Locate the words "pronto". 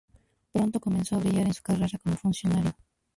0.51-0.79